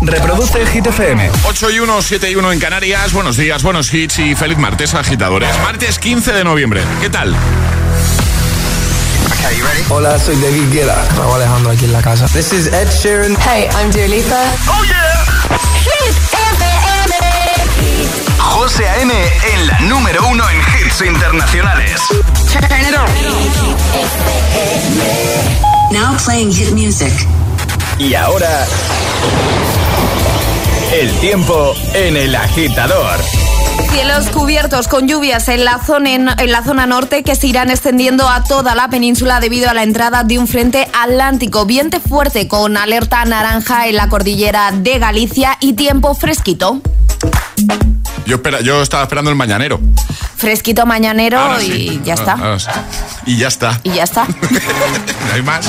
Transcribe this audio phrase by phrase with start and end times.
[0.00, 1.30] Reproduce Hit FM.
[1.44, 3.12] 8 y 1, 7 y 1 en Canarias.
[3.12, 5.48] Buenos días, buenos hits y feliz martes, agitadores.
[5.62, 6.82] Martes 15 de noviembre.
[7.00, 7.34] ¿Qué tal?
[9.88, 11.06] Hola, soy David Guetta.
[11.16, 12.26] Raúl Alejandro aquí en la casa.
[12.28, 13.36] This is Ed Sheeran.
[13.36, 14.42] Hey, I'm Dua Lipa.
[14.68, 15.24] ¡Oh, yeah!
[15.80, 17.14] Hit FM.
[18.38, 19.12] José A.M.
[19.14, 22.00] en la número uno en hits internacionales.
[22.52, 23.06] Turn it on.
[25.92, 27.12] Now playing hit music.
[27.98, 28.66] Y ahora...
[30.92, 33.18] El tiempo en el agitador.
[33.90, 37.70] Cielos cubiertos con lluvias en la, zona, en, en la zona norte que se irán
[37.70, 41.66] extendiendo a toda la península debido a la entrada de un frente atlántico.
[41.66, 46.80] Viento fuerte con alerta naranja en la cordillera de Galicia y tiempo fresquito.
[48.26, 49.80] Yo, espera, yo estaba esperando el mañanero.
[50.36, 52.00] Fresquito mañanero Ahora y sí.
[52.04, 52.32] ya está.
[52.32, 52.70] Ahora sí.
[53.26, 53.80] Y ya está.
[53.82, 54.26] Y ya está.
[55.28, 55.68] ¿No hay más?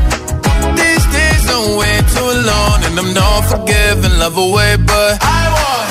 [2.97, 5.90] I'm not forgiving, love away, but I want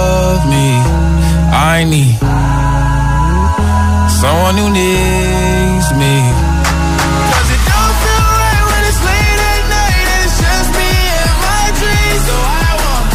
[1.81, 2.13] I need
[4.21, 6.13] someone who needs me.
[7.31, 11.35] 'Cause it don't feel right when it's late at night and it's just me and
[11.47, 12.21] my dreams.
[12.29, 13.07] So I want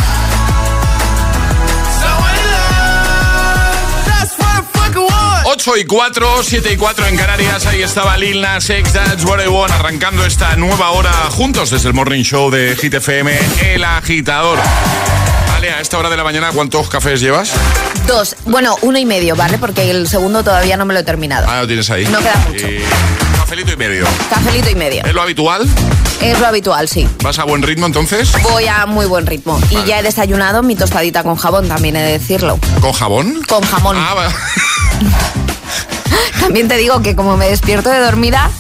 [2.02, 4.02] someone to love.
[4.10, 5.46] That's what I fucking want.
[5.46, 7.66] 8 y 4, 7 y 4 en Canarias.
[7.66, 11.86] Ahí estaba Lil Nas X, That's What I Want, arrancando esta nueva hora juntos desde
[11.86, 14.58] el Morning Show de Hit FM, El Agitador.
[15.74, 17.50] A esta hora de la mañana, ¿cuántos cafés llevas?
[18.06, 18.36] Dos.
[18.44, 19.58] Bueno, uno y medio, ¿vale?
[19.58, 21.46] Porque el segundo todavía no me lo he terminado.
[21.48, 22.04] Ah, lo tienes ahí.
[22.06, 22.66] No queda mucho.
[22.66, 22.84] Eh,
[23.36, 24.06] cafelito y medio.
[24.30, 25.04] Cafelito y medio.
[25.04, 25.66] ¿Es lo habitual?
[26.22, 27.06] Es lo habitual, sí.
[27.22, 28.30] ¿Vas a buen ritmo entonces?
[28.42, 29.60] Voy a muy buen ritmo.
[29.70, 32.58] Y ya he desayunado mi tostadita con jabón, también he de decirlo.
[32.80, 33.42] ¿Con jabón?
[33.46, 33.96] Con jamón.
[33.98, 34.32] Ah, va-
[36.40, 38.50] También te digo que como me despierto de dormida,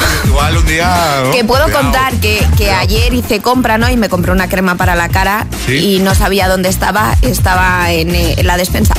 [0.26, 1.22] igual un día.
[1.32, 1.82] que puedo Cuidado.
[1.84, 3.88] contar que, que ayer hice compra, ¿no?
[3.90, 5.96] Y me compré una crema para la cara ¿Sí?
[5.96, 7.14] y no sabía dónde estaba.
[7.22, 8.94] Estaba en, eh, en la despensa.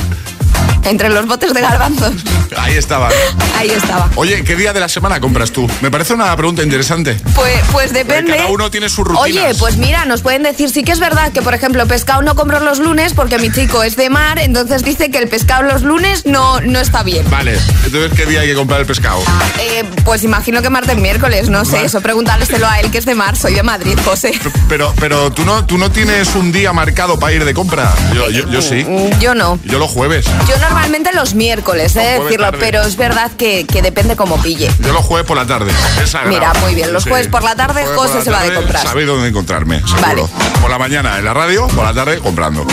[0.88, 2.14] Entre los botes de garbanzos.
[2.56, 3.08] Ahí estaba.
[3.08, 3.14] ¿no?
[3.58, 4.08] Ahí estaba.
[4.16, 5.70] Oye, ¿qué día de la semana compras tú?
[5.82, 7.16] Me parece una pregunta interesante.
[7.34, 8.36] Pues, pues depende.
[8.36, 9.22] cada uno tiene sus rutinas.
[9.22, 12.34] Oye, pues mira, nos pueden decir, sí que es verdad que, por ejemplo, pescado no
[12.34, 15.82] compro los lunes porque mi chico es de mar, entonces dice que el pescado los
[15.82, 17.28] lunes no, no está bien.
[17.30, 19.20] Vale, entonces ¿qué día hay que comprar el pescado?
[19.60, 23.14] Eh, pues imagino que martes, miércoles, no sé, eso pregúntáleselo a él que es de
[23.14, 24.32] mar, soy de Madrid, José.
[24.68, 27.92] Pero, pero tú no, tú no tienes un día marcado para ir de compra.
[28.14, 28.86] Yo, yo, yo sí.
[29.20, 29.58] Yo no.
[29.64, 30.26] Yo los jueves.
[30.48, 32.58] Yo normalmente los miércoles, he de decirlo, tarde.
[32.60, 34.70] pero es verdad que, que depende cómo pille.
[34.78, 35.72] Yo los jueves por la tarde.
[36.02, 36.14] Es.
[36.26, 38.82] Mira, muy bien, los jueves por la tarde, José la se va de tarde, compras.
[38.82, 40.00] Sabéis dónde encontrarme, seguro.
[40.02, 40.22] Vale.
[40.60, 42.64] Por la mañana en la radio, por la tarde comprando.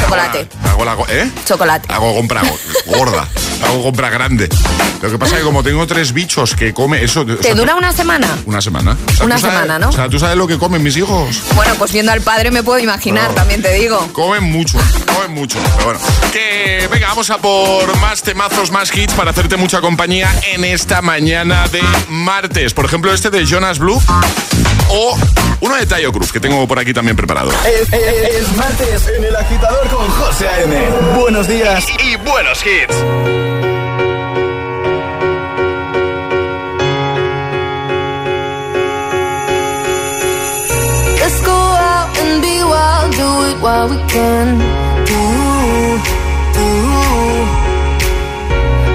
[0.00, 0.48] Chocolate.
[0.70, 1.30] Hago la, ¿Eh?
[1.44, 1.92] Chocolate.
[1.92, 2.58] Hago compra go-
[2.98, 3.28] gorda.
[3.64, 4.48] Hago compra grande.
[5.02, 7.20] Lo que pasa es que como tengo tres bichos que come eso...
[7.20, 8.26] o ¿Te sea, dura una semana?
[8.46, 8.96] Una semana.
[9.20, 9.88] O Una ¿tú sabes- semana, ¿no?
[9.90, 11.42] O sea, ¿tú sabes lo que comen mis hijos?
[11.54, 13.34] Bueno, pues viendo al padre me puedo imaginar, No.
[13.34, 13.98] también te digo.
[14.12, 14.78] Comen mucho,
[15.14, 15.58] comen mucho.
[15.76, 16.00] Pero bueno,
[16.32, 20.64] que venga, vamos a por por más temazos, más hits para hacerte mucha compañía en
[20.64, 22.72] esta mañana de martes.
[22.74, 24.00] Por ejemplo, este de Jonas Blue
[24.88, 25.18] o
[25.60, 27.50] uno de Tayo Cruz, que tengo por aquí también preparado.
[27.64, 30.76] Es, martes en el agitador con José A.M.
[31.18, 32.94] Buenos días y, y buenos hits.
[41.18, 44.79] Let's go out and be wild, do it while we can.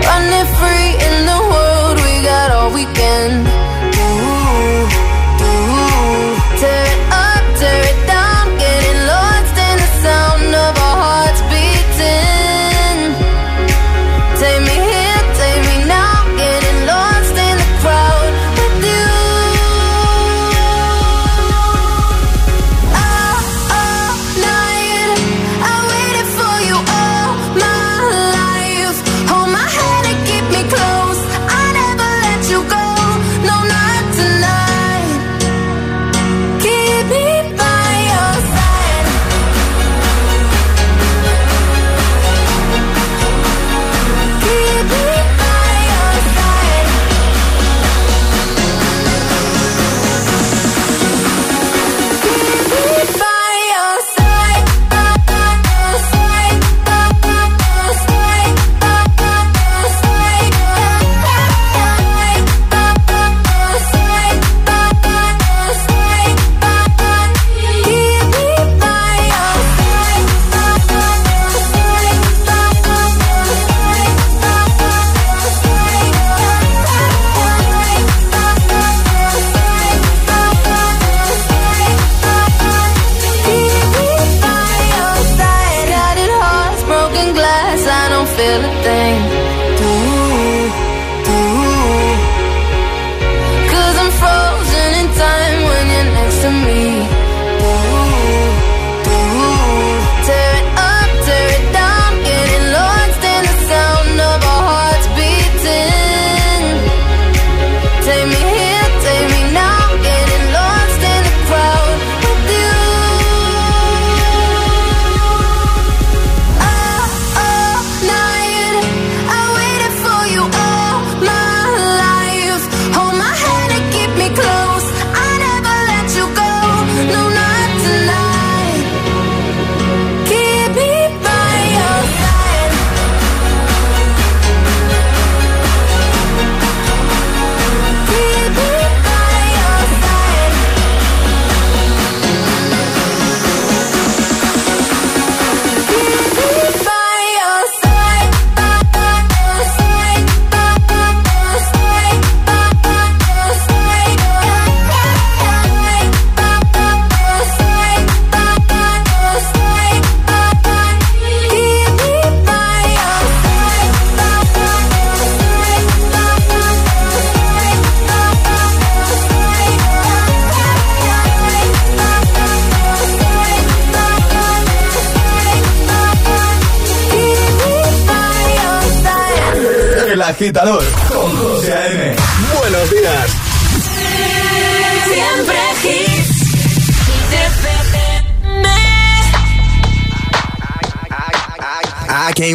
[0.07, 3.54] Running free in the world, we got all weekend.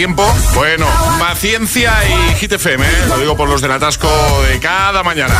[0.00, 0.24] tiempo?
[0.54, 0.86] Bueno,
[1.18, 2.90] paciencia y Hit FM, ¿eh?
[3.06, 4.08] lo digo por los del atasco
[4.48, 5.34] de cada mañana.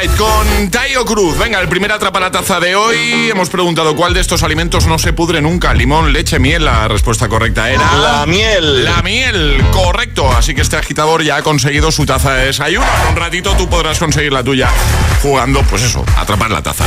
[0.00, 1.38] Dynamite con Tayo Cruz.
[1.38, 3.30] Venga, el primer atrapa la taza de hoy.
[3.30, 5.74] Hemos preguntado cuál de estos alimentos no se pudre nunca.
[5.74, 6.64] Limón, leche, miel.
[6.64, 7.96] La respuesta correcta era.
[7.96, 8.84] La miel.
[8.84, 10.30] La miel, correcto.
[10.30, 12.86] Así que este agitador ya ha conseguido su taza de desayuno.
[13.02, 14.68] En un ratito tú podrás conseguir la tuya
[15.22, 16.84] jugando, pues eso, atrapar la taza.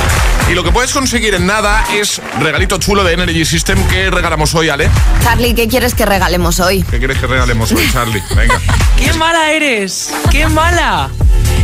[0.49, 4.53] Y lo que puedes conseguir en nada es regalito chulo de Energy System que regalamos
[4.55, 4.89] hoy, Ale.
[5.23, 6.83] Charlie, ¿qué quieres que regalemos hoy?
[6.83, 8.23] ¿Qué quieres que regalemos hoy, Charlie?
[8.35, 8.59] Venga.
[8.97, 10.13] ¡Qué mala eres!
[10.29, 11.09] ¡Qué mala!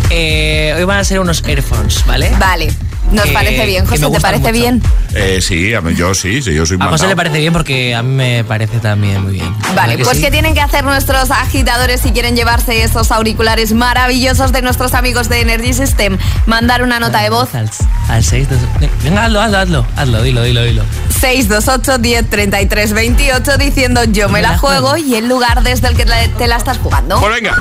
[0.10, 2.32] Eh, hoy van a ser unos earphones, ¿vale?
[2.40, 2.70] Vale.
[3.12, 4.54] Nos parece bien, José, ¿te parece mucho.
[4.54, 4.82] bien?
[5.16, 7.96] Eh, sí, a mí- yo sí, sí, yo soy A José le parece bien porque
[7.96, 9.54] a mí me parece también muy bien.
[9.74, 10.24] Vale, ¿Verdad que pues sí?
[10.24, 15.30] ¿qué tienen que hacer nuestros agitadores si quieren llevarse esos auriculares maravillosos de nuestros amigos
[15.30, 16.18] de Energy System?
[16.46, 17.70] Mandar una nota de voz Al,
[18.10, 18.60] al 6, dos-
[19.04, 19.88] Venga, hazlo, hazlo, hazlo.
[19.96, 20.84] Hazlo, dilo, dilo, dilo.
[21.20, 26.06] 628 10 33 28 diciendo yo me la juego y el lugar desde el que
[26.06, 27.20] te la estás jugando.
[27.20, 27.56] Pues venga.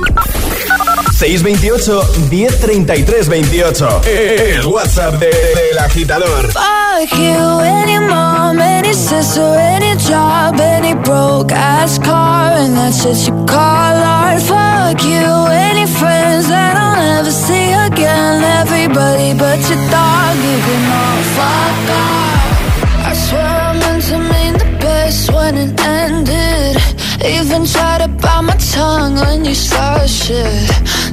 [1.16, 4.02] 628 1033 28.
[4.04, 6.50] El WhatsApp de- del agitador.
[6.52, 13.28] Fuck you, any mom, any sister, any job, any broke ass car, and that's shit
[13.28, 14.40] you call art.
[14.42, 15.26] Fuck you,
[15.68, 18.42] any friends that I'll never see again.
[18.62, 23.08] Everybody but your dog, you can all fuck off.
[23.08, 26.76] I swear I meant to mean the best when it ended.
[27.24, 30.85] Even tried to bite my tongue when you started shit.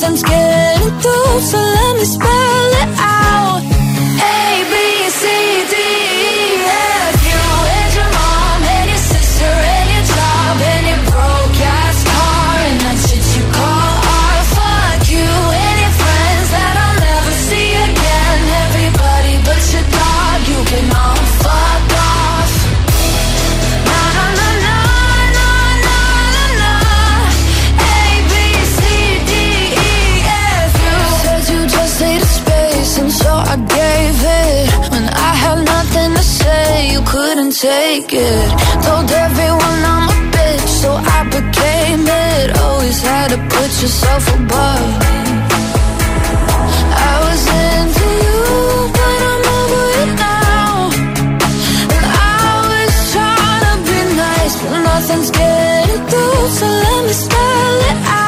[0.00, 1.40] nothing's getting through.
[1.40, 3.62] So let me spell it out.
[3.62, 5.75] A B C
[37.66, 38.48] take it.
[38.86, 42.46] Told everyone I'm a bitch, so I became it.
[42.64, 44.90] Always had to put yourself above.
[47.08, 48.40] I was into you,
[48.96, 50.68] but I'm over it now.
[52.30, 56.42] I was trying to be nice, but nothing's getting through.
[56.58, 58.25] So let me spell it out.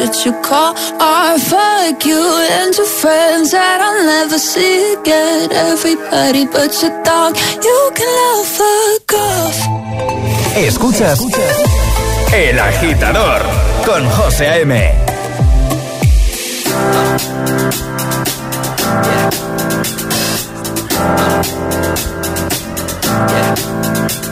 [0.00, 1.40] What you call art.
[1.40, 5.52] Fuck you and your friends that I'll never see again.
[5.52, 9.58] Everybody but your dog, you can love fuck off.
[10.56, 11.20] Escuchas
[12.32, 13.42] El agitador
[13.84, 14.72] con José A.M.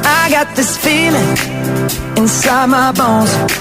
[0.05, 1.37] I got this feeling
[2.17, 3.61] inside my bones.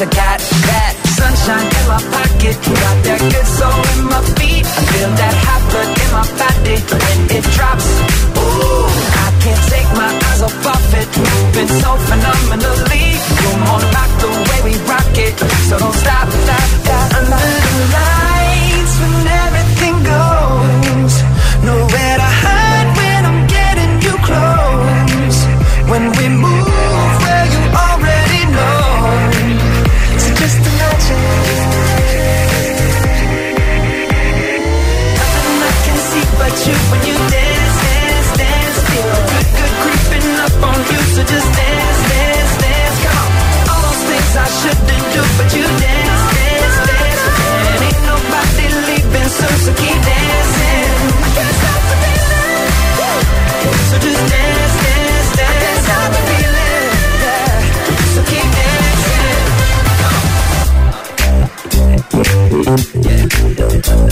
[0.00, 4.64] I got that sunshine in my pocket, got that good soul in my feet.
[4.64, 7.84] I feel that hot blood in my body when it drops.
[8.32, 13.12] Ooh, I can't take my eyes off of it, moving so phenomenally.
[13.44, 15.36] You're more like the way we rock it,
[15.68, 16.39] so don't stop.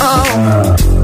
[0.00, 0.97] Oh.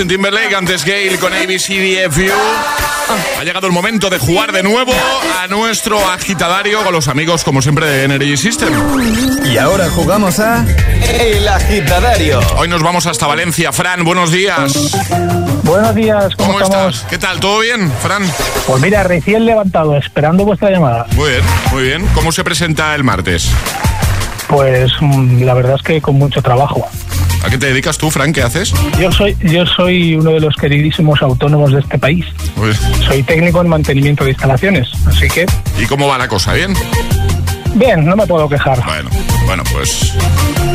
[0.00, 2.32] Justin Timberlake, antes Gale con ABCDFU.
[3.38, 4.94] Ha llegado el momento de jugar de nuevo
[5.38, 8.72] a nuestro agitadario con los amigos, como siempre, de Energy System.
[9.44, 10.64] Y ahora jugamos a
[11.06, 12.40] El Agitadario.
[12.56, 13.72] Hoy nos vamos hasta Valencia.
[13.72, 14.72] Fran, buenos días.
[15.64, 17.04] Buenos días, ¿cómo, estás?
[17.10, 17.38] ¿Qué tal?
[17.38, 18.22] ¿Todo bien, Fran?
[18.66, 21.04] Pues mira, recién levantado, esperando vuestra llamada.
[21.14, 22.06] Muy bien, muy bien.
[22.14, 23.50] ¿Cómo se presenta el martes?
[24.48, 26.88] Pues mm, la verdad es que con mucho trabajo.
[27.42, 28.32] ¿A qué te dedicas tú, Fran?
[28.32, 28.72] ¿Qué haces?
[28.98, 32.24] Yo soy, yo soy uno de los queridísimos autónomos de este país.
[33.06, 35.46] Soy técnico en mantenimiento de instalaciones, así que
[35.80, 36.52] ¿Y cómo va la cosa?
[36.52, 36.74] ¿Bien?
[37.74, 38.84] Bien, no me puedo quejar.
[38.84, 39.10] Bueno,
[39.46, 40.12] bueno, pues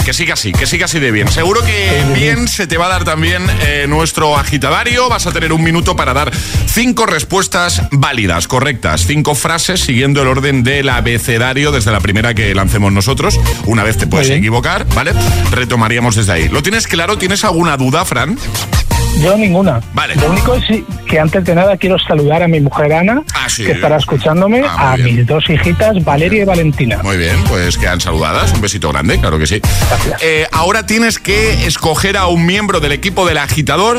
[0.05, 1.27] que siga así, que siga así de bien.
[1.29, 5.09] Seguro que bien se te va a dar también eh, nuestro agitadario.
[5.09, 6.31] Vas a tener un minuto para dar
[6.67, 12.53] cinco respuestas válidas, correctas, cinco frases siguiendo el orden del abecedario desde la primera que
[12.53, 13.39] lancemos nosotros.
[13.65, 15.13] Una vez te puedes equivocar, ¿vale?
[15.51, 16.49] Retomaríamos desde ahí.
[16.49, 17.17] ¿Lo tienes claro?
[17.17, 18.37] ¿Tienes alguna duda, Fran?
[19.25, 19.81] Yo ninguna.
[19.93, 20.15] Vale.
[20.17, 20.63] Lo único es
[21.07, 23.63] que antes de nada quiero saludar a mi mujer Ana, Ah, sí.
[23.63, 25.15] que estará escuchándome, Ah, a bien.
[25.15, 26.99] mis dos hijitas, Valeria y Valentina.
[27.01, 28.53] Muy bien, pues quedan saludadas.
[28.53, 29.59] Un besito grande, claro que sí.
[29.89, 30.21] Gracias.
[30.21, 33.97] Eh, ahora tienes que escoger a un miembro del equipo del agitador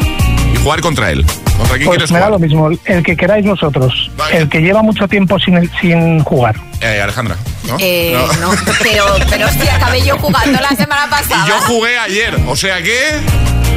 [0.67, 1.25] jugar contra él.
[1.25, 4.37] ¿Contra quién Pues quieres me da lo mismo, el que queráis vosotros, Vale.
[4.39, 6.57] el que lleva mucho tiempo sin, sin jugar.
[6.81, 7.37] Eh, Alejandra,
[7.69, 7.77] ¿no?
[7.79, 8.51] Eh, No.
[8.53, 11.45] no, pero, pero hostia, acabé yo jugando la semana pasada.
[11.47, 12.99] Y yo jugué ayer, o sea que...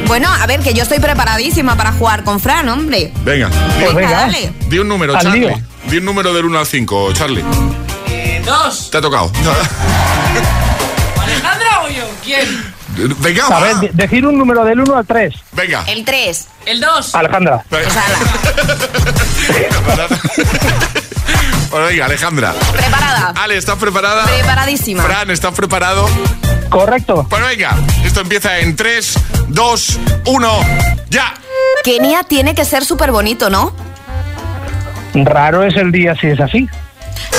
[0.08, 3.12] Bueno, a ver, que yo estoy preparadísima para jugar con Fran, hombre.
[3.22, 3.48] Venga,
[3.78, 4.10] Pues Venga, venga.
[4.22, 4.52] dale.
[4.68, 5.40] di un número, Al Charlie.
[5.46, 5.60] lío.
[5.84, 7.44] Di un número del 1 al 5, Charlie.
[8.44, 8.90] Dos.
[8.90, 9.30] Te ha tocado.
[11.22, 12.04] ¿Alejandra o yo?
[12.24, 12.74] ¿Quién?
[13.18, 13.60] Venga, A va.
[13.60, 15.34] ver, de- decir un número del 1 al 3.
[15.52, 15.84] Venga.
[15.86, 16.48] El 3.
[16.66, 17.14] El dos.
[17.14, 17.64] Alejandra.
[17.70, 17.88] Venga.
[19.84, 20.08] Pues ala,
[21.70, 22.52] Bueno, venga, Alejandra.
[22.72, 23.32] preparada.
[23.36, 24.24] Ale, ¿estás preparada?
[24.24, 25.02] Preparadísima.
[25.04, 26.08] Fran, ¿estás preparado?
[26.68, 27.26] Correcto.
[27.28, 29.14] Pues venga, esto empieza en 3,
[29.48, 30.60] 2, 1,
[31.08, 31.34] ya.
[31.84, 33.72] Kenia tiene que ser súper bonito, ¿no?
[35.14, 36.68] Raro es el día si es así.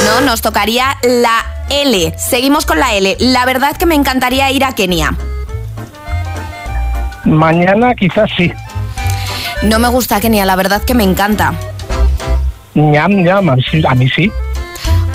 [0.06, 2.14] No, nos tocaría la L.
[2.18, 3.16] Seguimos con la L.
[3.20, 5.14] La verdad que me encantaría ir a Kenia.
[7.26, 8.52] Mañana quizás sí.
[9.64, 11.54] No me gusta Kenia, la verdad que me encanta.
[12.74, 14.32] Ñam, ñam, a mí sí- a mí sí.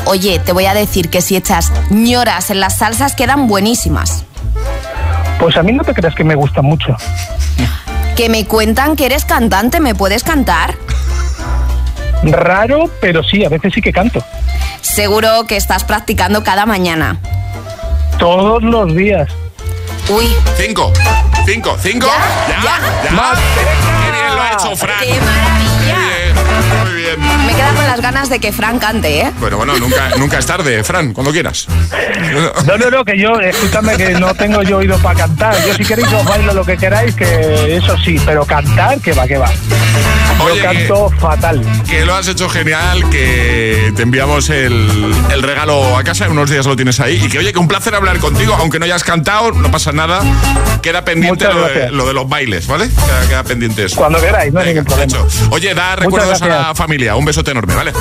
[0.04, 4.24] Oye, te voy a decir que si echas ñoras en las salsas quedan buenísimas.
[5.40, 6.96] Pues a mí no te creas que me gusta mucho.
[8.14, 10.74] Que me cuentan que eres cantante, ¿me puedes cantar?
[12.22, 14.22] Raro, pero sí, a veces sí que canto.
[14.80, 17.18] Seguro que estás practicando cada mañana.
[18.18, 19.28] Todos los días.
[20.08, 20.92] Uy, 5,
[21.46, 22.06] 5, 5.
[22.06, 22.62] ¿Ya?
[22.62, 22.78] ¿Ya?
[23.10, 23.34] ya.
[24.04, 25.00] Qué bien lo ha hecho Fran.
[25.00, 26.84] qué maravilla.
[26.84, 27.45] Muy bien, muy bien.
[27.56, 29.32] Queda con las ganas de que Fran cante, ¿eh?
[29.40, 31.66] Bueno, bueno, nunca, nunca es tarde, Fran, cuando quieras.
[32.66, 35.54] No, no, no, que yo, escúchame que no tengo yo oído para cantar.
[35.66, 39.26] Yo si queréis os bailo lo que queráis, que eso sí, pero cantar, que va,
[39.26, 39.50] que va.
[40.40, 41.62] Oye, yo canto fatal.
[41.88, 46.50] Que lo has hecho genial, que te enviamos el, el regalo a casa, en unos
[46.50, 47.22] días lo tienes ahí.
[47.24, 50.20] Y que oye, que un placer hablar contigo, aunque no hayas cantado, no pasa nada.
[50.82, 51.92] Queda pendiente lo de, gracias.
[51.92, 52.88] lo de los bailes, ¿vale?
[52.88, 53.96] Queda, queda pendiente eso.
[53.96, 55.04] Cuando queráis, no hay ningún problema.
[55.04, 55.26] hecho.
[55.50, 57.16] Oye, da recuerdos a la familia.
[57.16, 57.92] Un besote enorme, ¿vale?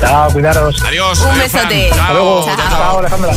[0.00, 0.82] Chao, cuidaros.
[0.82, 1.20] Adiós.
[1.20, 1.90] Un adiós, besote.
[2.12, 2.44] Luego.
[2.46, 2.56] Chao.
[2.56, 2.68] chao.
[2.70, 3.32] Chao, Alejandra.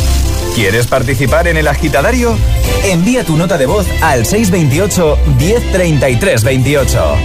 [0.56, 2.38] ¿Quieres participar en el agitadario?
[2.84, 7.16] Envía tu nota de voz al 628 1033 28.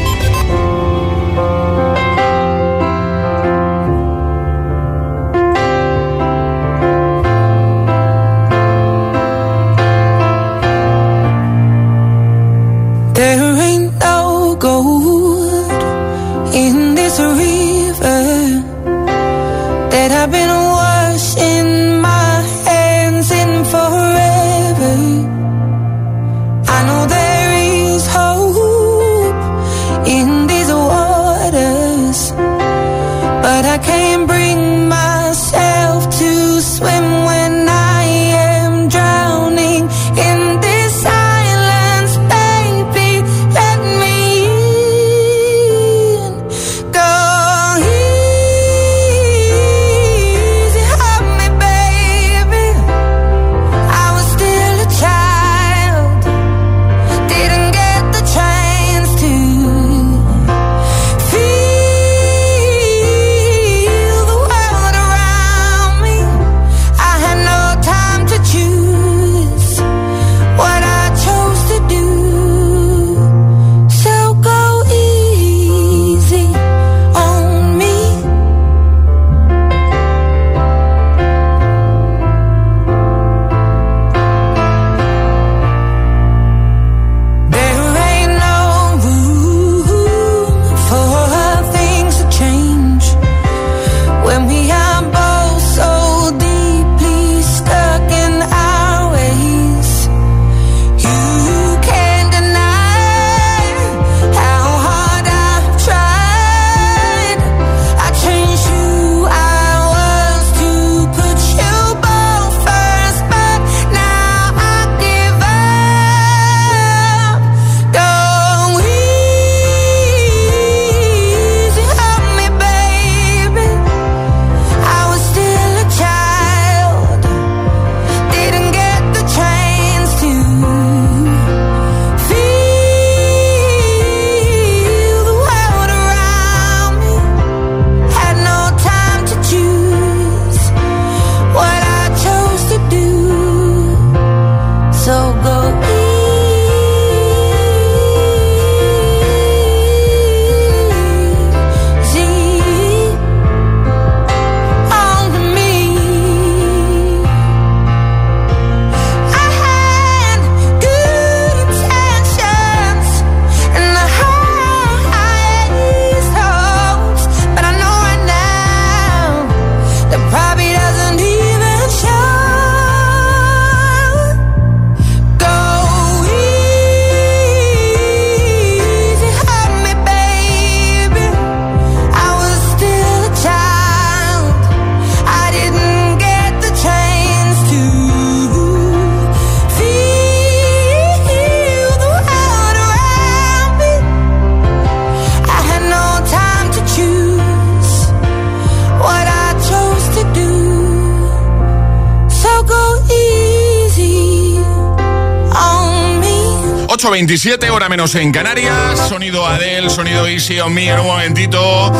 [206.96, 208.98] 8.27, hora menos en Canarias.
[209.10, 211.92] Sonido Adele, sonido Easy on Me en un momentito.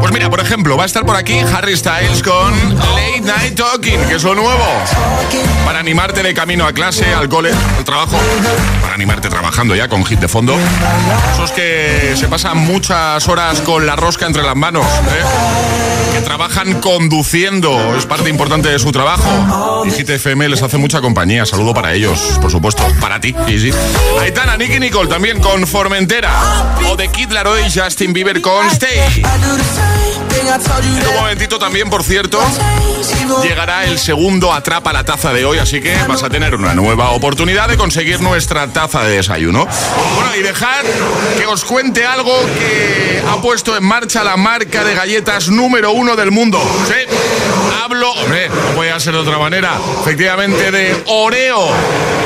[0.00, 4.00] Pues mira, por ejemplo, va a estar por aquí Harry Styles con Late Night Talking,
[4.08, 4.64] que es lo nuevo.
[5.66, 8.16] Para animarte de camino a clase, al cole, al trabajo.
[8.80, 9.28] Para animarte
[9.66, 10.56] ya con hit de fondo.
[11.34, 14.86] Esos que se pasan muchas horas con la rosca entre las manos.
[14.86, 16.14] ¿eh?
[16.14, 17.96] Que trabajan conduciendo.
[17.96, 19.84] Es parte importante de su trabajo.
[19.84, 21.44] Y Hit FM les hace mucha compañía.
[21.44, 22.84] Saludo para ellos, por supuesto.
[23.00, 23.72] Para ti, sí.
[24.20, 26.32] Aitana, Nicky Nicole también con Formentera.
[26.88, 29.22] O de Kid Laroi y Justin Bieber con Stay.
[30.48, 32.40] En un momentito también, por cierto,
[33.42, 37.10] llegará el segundo Atrapa la Taza de hoy, así que vas a tener una nueva
[37.10, 39.68] oportunidad de conseguir nuestra taza de desayuno.
[40.14, 40.84] Bueno, y dejad
[41.36, 46.16] que os cuente algo que ha puesto en marcha la marca de galletas número uno
[46.16, 46.58] del mundo.
[46.86, 47.14] Sí,
[47.84, 51.68] hablo, hombre, no puede ser de otra manera, efectivamente de Oreo.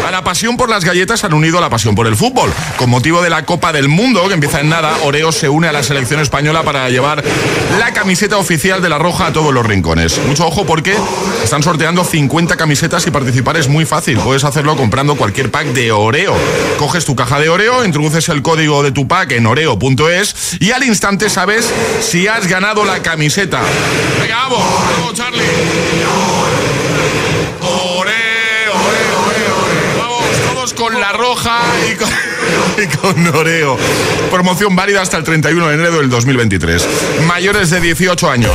[0.07, 2.53] A la pasión por las galletas han unido la pasión por el fútbol.
[2.77, 5.73] Con motivo de la Copa del Mundo, que empieza en nada, Oreo se une a
[5.73, 7.23] la selección española para llevar
[7.79, 10.19] la camiseta oficial de la Roja a todos los rincones.
[10.27, 10.95] Mucho ojo porque
[11.43, 14.19] están sorteando 50 camisetas y participar es muy fácil.
[14.19, 16.35] Puedes hacerlo comprando cualquier pack de Oreo.
[16.79, 20.85] Coges tu caja de Oreo, introduces el código de tu pack en oreo.es y al
[20.85, 23.63] instante sabes si has ganado la camiseta.
[24.21, 24.63] Venga, vamos,
[24.99, 26.52] vamos, Charlie.
[30.63, 31.59] Vamos, con la roja
[31.91, 32.09] y con,
[32.85, 33.77] y con Oreo.
[34.31, 36.89] Promoción válida hasta el 31 de enero del 2023.
[37.27, 38.53] Mayores de 18 años.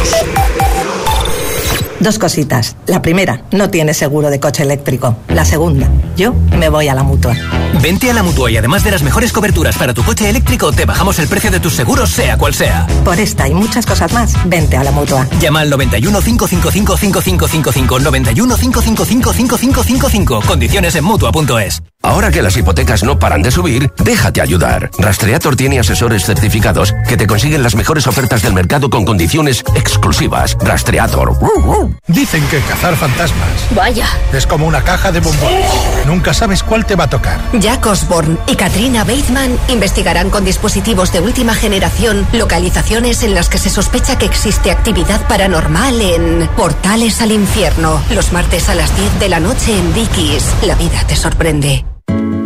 [1.99, 2.77] Dos cositas.
[2.85, 5.17] La primera, no tienes seguro de coche eléctrico.
[5.27, 7.35] La segunda, yo me voy a la mutua.
[7.81, 10.85] Vente a la mutua y además de las mejores coberturas para tu coche eléctrico, te
[10.85, 12.87] bajamos el precio de tus seguros, sea cual sea.
[13.03, 15.27] Por esta y muchas cosas más, vente a la mutua.
[15.39, 20.41] Llama al 91 555 5555 91 555 5555.
[20.47, 21.81] Condiciones en mutua.es.
[22.07, 24.89] Ahora que las hipotecas no paran de subir, déjate ayudar.
[24.97, 30.55] Rastreator tiene asesores certificados que te consiguen las mejores ofertas del mercado con condiciones exclusivas.
[30.61, 31.37] Rastreator.
[32.07, 33.49] Dicen que cazar fantasmas.
[33.75, 34.07] Vaya.
[34.31, 35.69] Es como una caja de bombones.
[36.05, 37.41] Nunca sabes cuál te va a tocar.
[37.51, 43.57] Jack Osborne y Katrina Bateman investigarán con dispositivos de última generación localizaciones en las que
[43.57, 48.01] se sospecha que existe actividad paranormal en Portales al Infierno.
[48.11, 50.55] Los martes a las 10 de la noche en Dickies.
[50.65, 51.83] La vida te sorprende.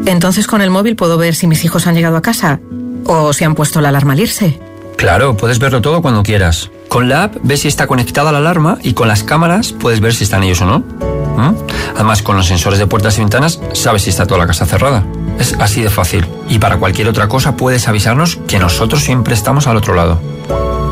[0.06, 2.60] Entonces con el móvil puedo ver si mis hijos han llegado a casa
[3.06, 4.60] o si han puesto la alarma al irse.
[4.98, 6.70] Claro, puedes verlo todo cuando quieras.
[6.88, 10.14] Con la app ves si está conectada la alarma y con las cámaras puedes ver
[10.14, 10.80] si están ellos o no.
[10.80, 11.56] ¿Mm?
[11.96, 15.04] Además, con los sensores de puertas y ventanas sabes si está toda la casa cerrada.
[15.40, 16.28] Es así de fácil.
[16.50, 20.22] Y para cualquier otra cosa puedes avisarnos que nosotros siempre estamos al otro lado.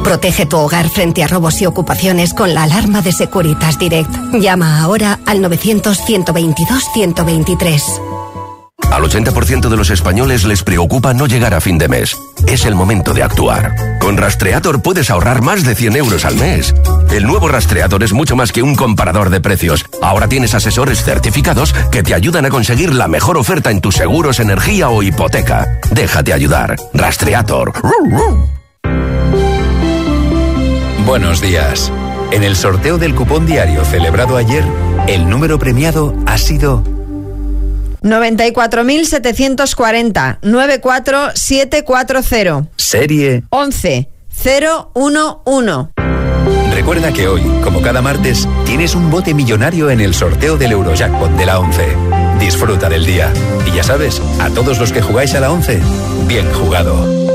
[0.04, 4.10] Protege tu hogar frente a robos y ocupaciones con la alarma de Securitas Direct.
[4.40, 8.29] Llama ahora al 900-122-123.
[8.92, 12.18] Al 80% de los españoles les preocupa no llegar a fin de mes.
[12.48, 13.76] Es el momento de actuar.
[14.00, 16.74] Con Rastreator puedes ahorrar más de 100 euros al mes.
[17.12, 19.86] El nuevo Rastreator es mucho más que un comparador de precios.
[20.02, 24.40] Ahora tienes asesores certificados que te ayudan a conseguir la mejor oferta en tus seguros,
[24.40, 25.80] energía o hipoteca.
[25.92, 26.76] Déjate ayudar.
[26.94, 27.74] Rastreator.
[31.06, 31.92] Buenos días.
[32.32, 34.64] En el sorteo del cupón diario celebrado ayer,
[35.08, 36.84] el número premiado ha sido
[38.02, 44.10] 94.740 94740 Serie 11
[44.94, 45.90] 011.
[46.74, 51.32] Recuerda que hoy, como cada martes, tienes un bote millonario en el sorteo del Eurojackpot
[51.32, 51.84] de la 11.
[52.40, 53.34] Disfruta del día.
[53.68, 55.82] Y ya sabes, a todos los que jugáis a la 11,
[56.26, 57.29] bien jugado.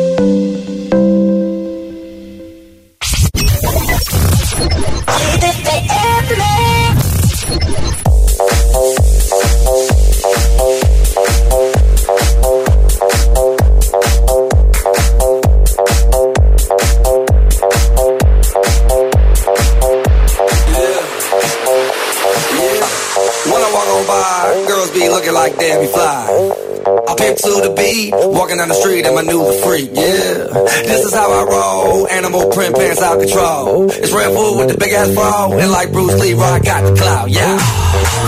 [28.13, 30.51] Walking down the street and my new freak, yeah.
[30.83, 33.91] This is how I roll, animal print pants out control.
[33.91, 36.95] It's Red Bull with the big ass bra, and like Bruce Lee, I got the
[36.97, 37.57] clout, yeah.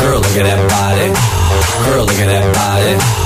[0.01, 1.09] Girl, look at that body.
[1.91, 3.26] Girl, look at that body.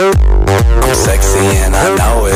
[0.00, 2.32] I'm sexy and I know it.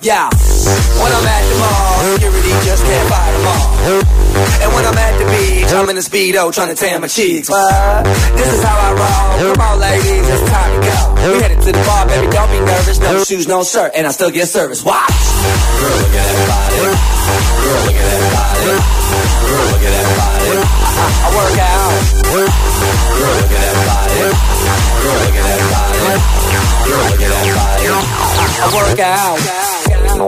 [0.00, 0.30] Yeah.
[0.96, 3.76] When I'm at the mall, security just can't fight them all.
[4.64, 7.48] And when I'm at the beach, I'm in a speedo trying to tan my cheeks.
[7.48, 9.52] This is how I roll.
[9.52, 11.32] Come on, ladies, it's time to go.
[11.32, 12.98] We headed to the bar, don't be nervous.
[12.98, 14.84] No shoes, no shirt, and I still get service.
[14.84, 15.10] Watch.
[15.80, 16.76] Girl, look at that body.
[16.76, 18.72] Girl, look at that body.
[19.46, 20.52] Girl, look at that body.
[20.56, 21.92] I, I, work out.
[22.32, 22.48] Girl,
[23.36, 24.20] look at that body.
[25.02, 25.96] Girl, look at that body.
[26.86, 27.84] Girl, look at that body.
[28.56, 29.95] I work out.
[30.16, 30.24] I'm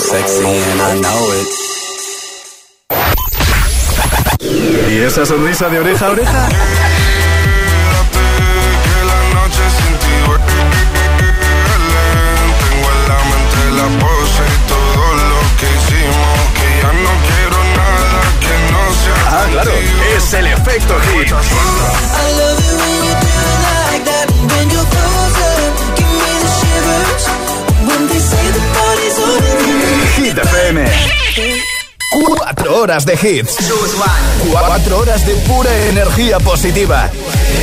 [0.00, 1.48] sexy and I know it.
[4.90, 6.48] ¿Y esa sonrisa de oreja a oreja?
[13.76, 13.88] La
[19.62, 19.72] claro,
[20.14, 21.32] es el efecto hit.
[30.16, 30.84] Hit FM.
[32.10, 33.56] Cuatro horas de hits.
[34.50, 37.10] Cuatro horas de pura energía positiva.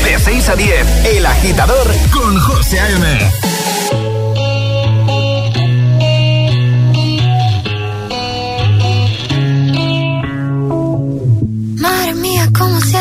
[0.03, 3.32] De 6 a 10, El Agitador con José A.M.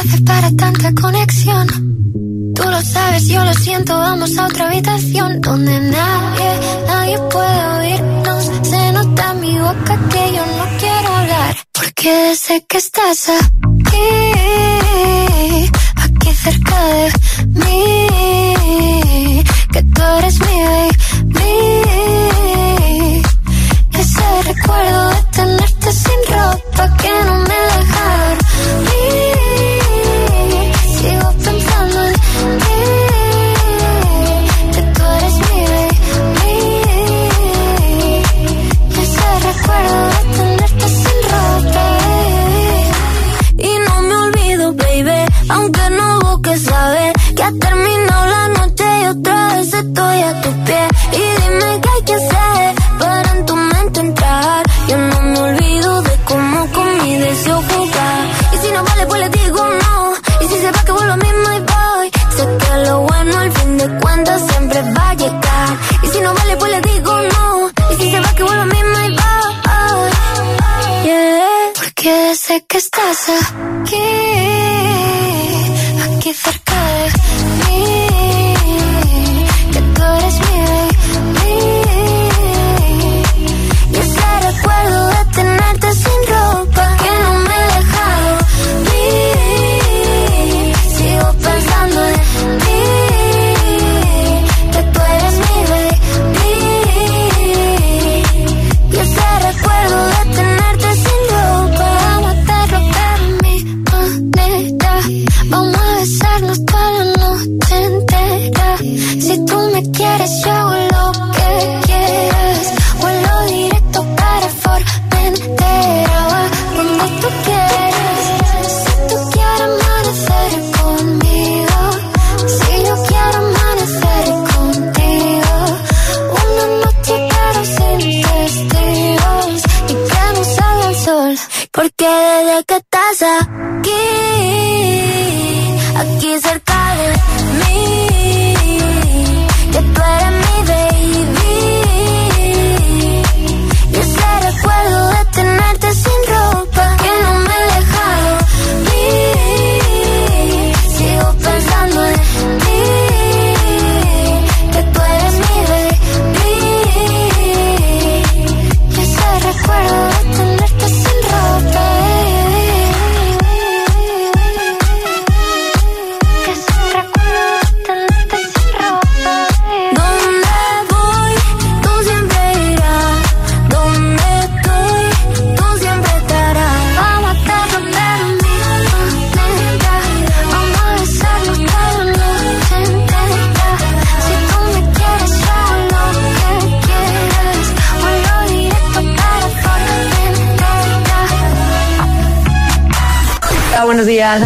[0.02, 1.66] hace para tanta conexión?
[2.54, 8.50] Tú lo sabes, yo lo siento, vamos a otra habitación donde nadie, nadie puede oírnos.
[8.62, 11.56] Se nota en mi boca que yo no quiero hablar.
[11.72, 13.98] Porque sé que estás aquí,
[15.96, 17.12] aquí cerca de
[17.64, 19.44] mí.
[19.72, 21.02] Que tú eres mi baby.
[23.98, 27.71] Ese recuerdo de tenerte sin ropa que no me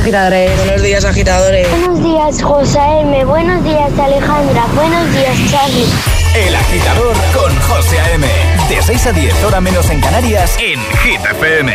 [0.07, 0.57] agitadores.
[0.59, 1.69] Buenos días, agitadores.
[1.69, 3.25] Buenos días, José M.
[3.25, 4.65] Buenos días, Alejandra.
[4.77, 5.87] Buenos días, Charlie.
[6.37, 8.27] El agitador con José A.M.
[8.69, 11.73] De 6 a 10, hora menos en Canarias, en Hit FM.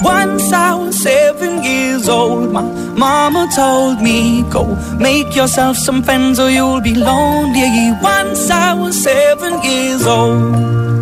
[0.00, 2.62] Once I was seven years old, my
[2.96, 7.92] mama told me, Go make yourself some friends or you'll be lonely.
[8.02, 11.01] Once I was seven years old.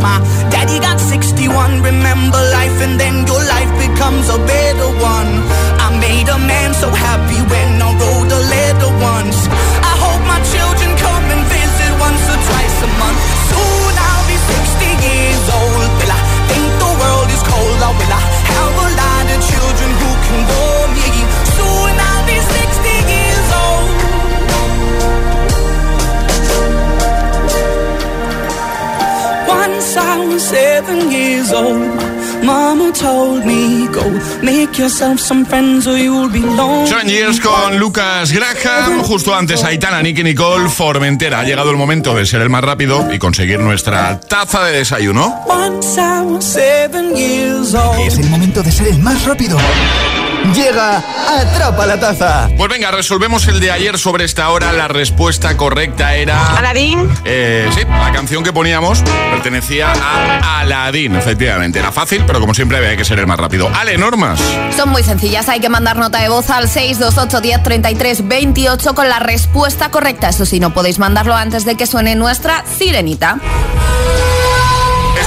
[0.00, 0.18] My
[0.50, 1.82] daddy got 61.
[1.82, 5.57] Remember life, and then your life becomes a better one.
[36.86, 41.40] Seven Years con Lucas Graham, justo antes Aitana, Nicky Nicole, Formentera.
[41.40, 45.34] Ha llegado el momento de ser el más rápido y conseguir nuestra taza de desayuno.
[48.06, 49.58] Es el momento de ser el más rápido.
[50.54, 52.48] Llega, atrapa la taza.
[52.56, 54.72] Pues venga, resolvemos el de ayer sobre esta hora.
[54.72, 56.56] La respuesta correcta era.
[56.56, 57.08] Aladín.
[57.24, 61.78] Eh, sí, la canción que poníamos pertenecía a Aladín, efectivamente.
[61.78, 63.70] Era fácil, pero como siempre había que ser el más rápido.
[63.74, 64.40] Ale, normas.
[64.76, 69.08] Son muy sencillas, hay que mandar nota de voz al 628 10 33 28 con
[69.08, 70.30] la respuesta correcta.
[70.30, 73.38] Eso sí, no podéis mandarlo antes de que suene nuestra sirenita.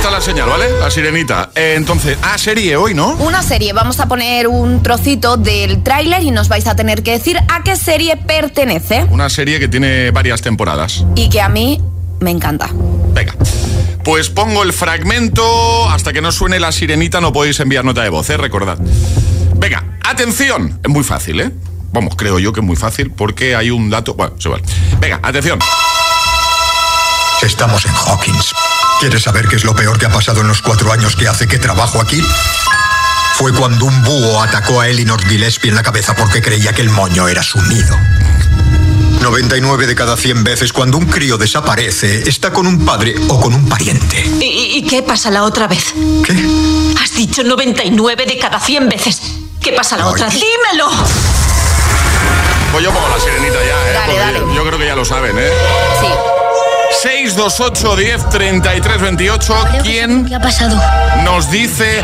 [0.01, 0.65] Esta es la señal, ¿vale?
[0.79, 1.51] La sirenita.
[1.53, 3.13] Eh, entonces, ah, serie hoy, ¿no?
[3.17, 7.11] Una serie, vamos a poner un trocito del tráiler y nos vais a tener que
[7.11, 11.05] decir a qué serie pertenece Una serie que tiene varias temporadas.
[11.15, 11.79] y que a mí
[12.19, 12.71] me encanta.
[13.13, 13.35] Venga.
[14.03, 15.87] Pues pongo el fragmento.
[15.91, 18.37] Hasta que no suene la sirenita no podéis enviar nota de voz, ¿eh?
[18.37, 18.79] Recordad.
[19.57, 20.79] Venga, atención.
[20.83, 21.51] Es muy fácil, ¿eh?
[21.93, 24.15] Vamos, creo yo que es muy fácil porque hay un dato...
[24.15, 24.63] Bueno, se vale.
[24.99, 25.59] Venga, atención.
[27.43, 28.53] Estamos en Hawkins.
[28.99, 31.47] ¿Quieres saber qué es lo peor que ha pasado en los cuatro años que hace
[31.47, 32.21] que trabajo aquí?
[33.35, 36.89] Fue cuando un búho atacó a Elinor Gillespie en la cabeza porque creía que el
[36.91, 37.97] moño era su nido.
[39.21, 43.53] 99 de cada 100 veces cuando un crío desaparece está con un padre o con
[43.55, 44.23] un pariente.
[44.39, 45.93] ¿Y, y qué pasa la otra vez?
[46.23, 46.33] ¿Qué?
[47.01, 49.21] Has dicho 99 de cada 100 veces.
[49.59, 50.27] ¿Qué pasa la otra?
[50.29, 50.91] ¡Dímelo!
[52.71, 53.93] Pues yo pongo la sirenita ya, ¿eh?
[53.93, 54.55] Dale, Porque dale.
[54.55, 55.49] Yo creo que ya lo saben, ¿eh?
[55.99, 56.40] Sí.
[57.01, 59.55] 628 10 33 28.
[59.81, 60.79] ¿Quién ¿Qué ha pasado?
[61.23, 62.03] nos dice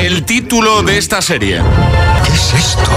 [0.00, 1.60] el título de esta serie?
[2.24, 2.90] ¿Qué es esto?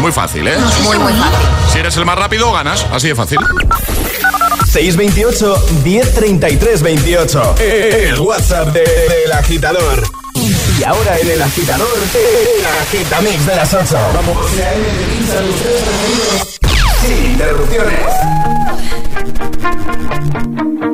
[0.00, 0.58] Muy fácil, ¿eh?
[0.82, 1.48] Muy, muy fácil.
[1.72, 2.84] Si eres el más rápido, ganas.
[2.92, 3.38] Así de fácil.
[4.70, 7.54] 628 1033 28.
[7.60, 10.02] El WhatsApp del de, agitador.
[10.78, 13.96] Y ahora en el agitador, el agitamix de las 8.
[14.14, 14.36] Vamos.
[17.00, 18.43] Sin interrupciones.
[18.86, 20.93] Thank you.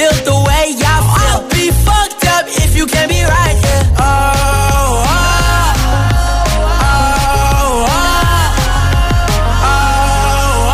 [0.00, 1.28] feel the way I feel.
[1.28, 3.84] I'll be fucked up if you can't be right here.
[4.00, 5.28] Oh, oh,
[6.88, 7.84] oh,
[9.60, 10.72] oh, oh.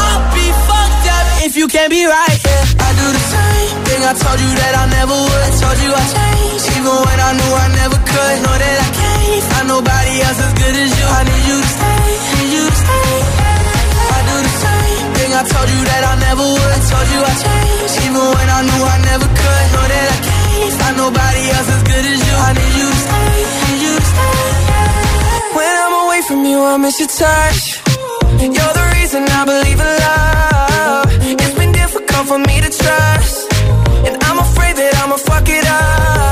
[0.00, 2.64] I'll be fucked up if you can't be right here.
[2.80, 5.42] I do the same thing I told you that I never would.
[5.44, 8.36] I told you I changed, even when I knew I never could.
[8.48, 11.04] Know that I can't find nobody else as good as you.
[11.04, 12.00] I need you to stay,
[12.32, 13.12] need you to stay.
[14.12, 16.31] I do the same thing I told you that I never
[16.92, 19.64] told you I changed, even when I knew I never could.
[19.74, 22.34] Know that I can't find nobody else as good as you.
[22.48, 23.34] I need you to stay,
[23.64, 24.40] need you to stay.
[25.56, 27.60] When I'm away from you, I miss your touch.
[28.56, 31.06] You're the reason I believe in love.
[31.42, 33.36] It's been difficult for me to trust.
[34.06, 36.31] And I'm afraid that I'ma fuck it up.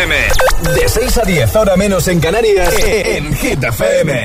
[0.00, 0.14] FM.
[0.74, 4.24] De 6 a 10, ahora menos en Canarias, en Hit FM.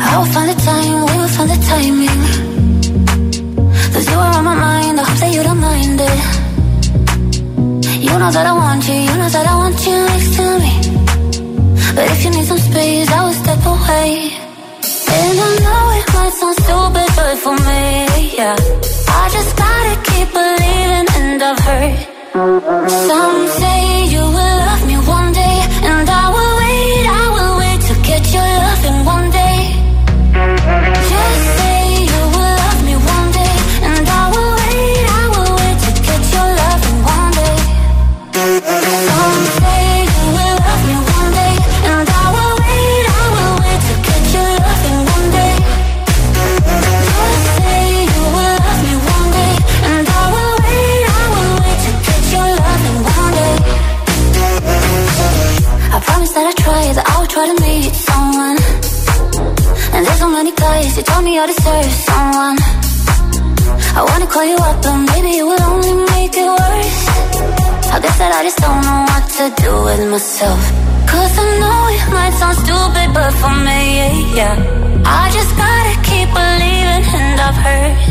[0.00, 2.20] I'll find the time, we'll find the timing.
[3.92, 6.18] Cause you are on my mind, I hope that you don't mind it.
[8.00, 10.72] You know that I want you, you know that I want you next to me.
[11.94, 14.19] But if you need some space, I will step away.
[18.40, 18.56] yeah.
[19.22, 21.96] I just gotta keep believing, and I've heard
[23.08, 24.09] some say.
[64.30, 67.00] call you up, but maybe it will only make it worse.
[67.94, 70.62] I guess that I just don't know what to do with myself.
[71.10, 73.80] Cause I know it might sound stupid, but for me,
[74.38, 74.54] yeah.
[75.04, 78.09] I just gotta keep believing, and I've heard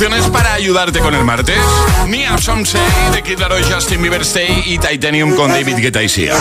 [0.00, 1.58] canciones para ayudarte con el martes.
[2.06, 2.80] Mia Somsey
[3.12, 6.34] de Kid Laroi, Justin Bieber Stay y Titanium con David Guetta y Sia.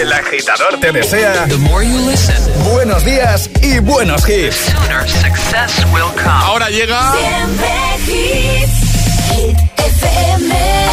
[0.00, 2.36] El agitador te desea The more you listen,
[2.72, 4.72] buenos días y buenos hits.
[5.06, 6.28] Success will come.
[6.28, 7.14] Ahora llega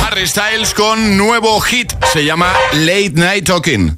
[0.08, 1.94] Harry Styles con nuevo hit.
[2.14, 3.96] Se llama Late Night Talking.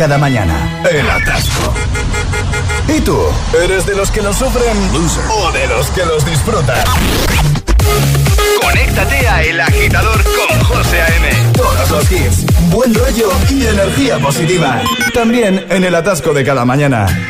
[0.00, 0.80] Cada mañana.
[0.90, 1.74] El atasco.
[2.88, 3.18] ¿Y tú?
[3.62, 4.74] ¿Eres de los que los sufren
[5.28, 6.82] o de los que los disfrutan?
[8.62, 11.52] Conéctate a El Agitador con José A.M.
[11.52, 14.80] Todos los hits, buen rollo y energía positiva.
[15.12, 17.29] También en el atasco de cada mañana.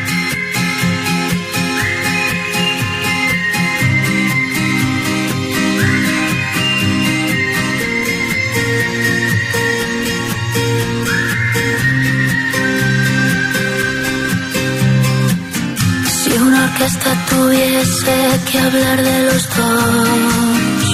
[17.41, 18.17] Tuviese
[18.51, 20.85] que hablar de los dos,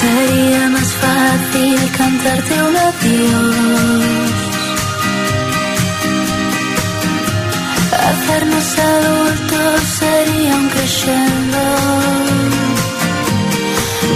[0.00, 4.36] sería más fácil cantarte un adiós.
[8.08, 11.62] Hacernos adultos sería un crescendo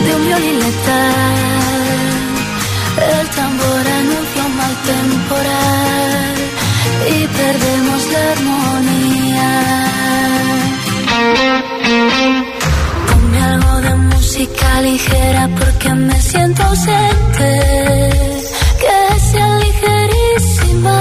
[0.04, 1.42] de un violín letal.
[3.20, 6.11] El tambor anuncia un mal temporal
[7.08, 9.50] y perdemos la armonía.
[13.08, 17.50] Ponme algo de música ligera porque me siento ausente.
[18.82, 21.00] Que sea ligerísima.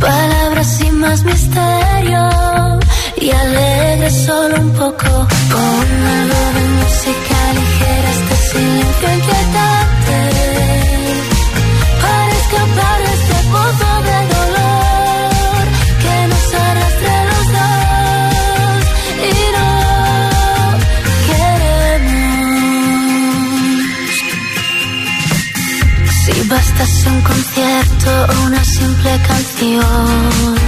[0.00, 2.28] Palabras sin más misterio
[3.20, 5.10] y alegre solo un poco.
[5.52, 6.71] Ponme algo de
[26.82, 30.58] Bastase un concierto o una simple canción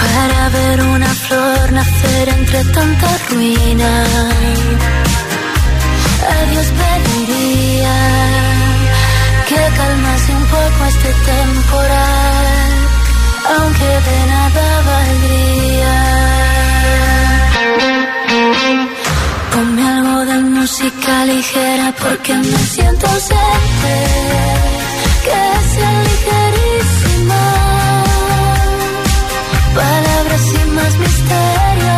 [0.00, 3.92] para ver una flor nacer entre tanta ruina.
[6.32, 7.96] A Dios pediría
[9.48, 12.72] que calmase un poco este temporal,
[13.58, 16.45] aunque de nada valdría.
[21.26, 23.94] Ligera porque me siento ausente,
[25.24, 27.42] que sea ligerísima.
[29.74, 31.96] Palabras sin más misterio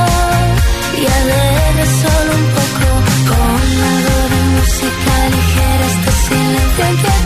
[1.00, 2.86] y alegre solo un poco.
[3.28, 7.17] Ponme algo de música ligera, este silencio inquietante.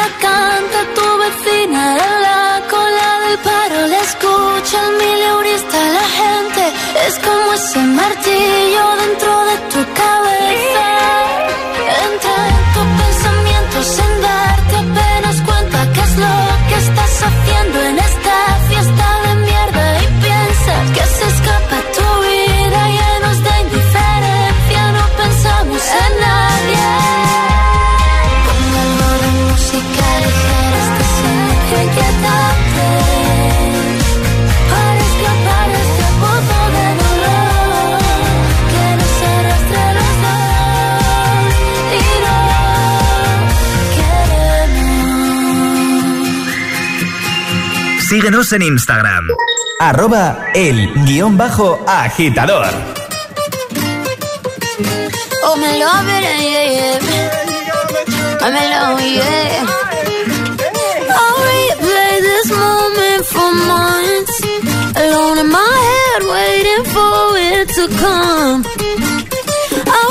[0.00, 1.09] La canta
[48.20, 49.28] Síguenos en Instagram.
[49.78, 52.68] Arroba el guion bajo agitador.
[55.42, 55.54] Oh.
[55.54, 56.60] I'm alone.
[61.08, 64.36] Oh, I'll replay this moment for months.
[64.96, 68.64] Alone in my head, waiting for it to come.
[69.86, 70.10] I.